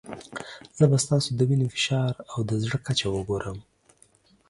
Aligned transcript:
زه 0.77 0.83
به 0.91 0.97
ستاسو 1.05 1.29
د 1.35 1.41
وینې 1.49 1.67
فشار 1.75 2.13
او 2.31 2.39
د 2.49 2.51
زړه 2.63 2.77
کچه 2.87 3.07
وګورم. 3.11 3.57